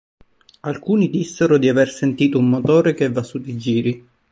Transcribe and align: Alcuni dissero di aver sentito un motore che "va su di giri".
Alcuni 0.61 1.11
dissero 1.11 1.59
di 1.59 1.69
aver 1.69 1.91
sentito 1.91 2.39
un 2.39 2.49
motore 2.49 2.95
che 2.95 3.11
"va 3.11 3.21
su 3.21 3.37
di 3.37 3.55
giri". 3.55 4.07